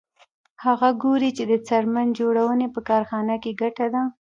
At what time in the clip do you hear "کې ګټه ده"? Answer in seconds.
3.43-4.03